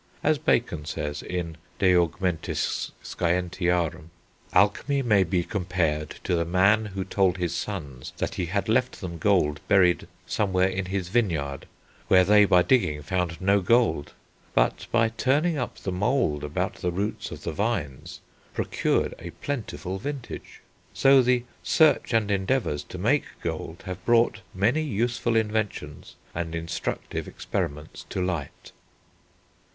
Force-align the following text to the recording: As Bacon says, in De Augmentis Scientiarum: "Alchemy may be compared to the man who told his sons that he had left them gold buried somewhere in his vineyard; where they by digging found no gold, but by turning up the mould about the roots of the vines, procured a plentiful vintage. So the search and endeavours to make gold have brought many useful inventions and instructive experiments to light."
As 0.23 0.39
Bacon 0.39 0.85
says, 0.85 1.21
in 1.21 1.57
De 1.77 1.93
Augmentis 1.95 2.89
Scientiarum: 3.03 4.09
"Alchemy 4.51 5.03
may 5.03 5.23
be 5.23 5.43
compared 5.43 6.15
to 6.23 6.33
the 6.35 6.43
man 6.43 6.85
who 6.87 7.03
told 7.05 7.37
his 7.37 7.53
sons 7.53 8.11
that 8.17 8.33
he 8.33 8.47
had 8.47 8.67
left 8.67 8.99
them 8.99 9.19
gold 9.19 9.59
buried 9.67 10.07
somewhere 10.25 10.67
in 10.69 10.85
his 10.87 11.09
vineyard; 11.09 11.67
where 12.07 12.23
they 12.23 12.45
by 12.45 12.63
digging 12.63 13.03
found 13.03 13.39
no 13.39 13.61
gold, 13.61 14.13
but 14.55 14.87
by 14.91 15.09
turning 15.09 15.55
up 15.59 15.77
the 15.77 15.91
mould 15.91 16.43
about 16.43 16.77
the 16.77 16.89
roots 16.89 17.29
of 17.29 17.43
the 17.43 17.51
vines, 17.53 18.21
procured 18.55 19.13
a 19.19 19.29
plentiful 19.39 19.99
vintage. 19.99 20.61
So 20.95 21.21
the 21.21 21.43
search 21.61 22.11
and 22.11 22.31
endeavours 22.31 22.81
to 22.85 22.97
make 22.97 23.25
gold 23.43 23.83
have 23.85 24.03
brought 24.03 24.39
many 24.51 24.81
useful 24.81 25.35
inventions 25.35 26.15
and 26.33 26.55
instructive 26.55 27.27
experiments 27.27 28.07
to 28.09 28.19
light." 28.25 28.71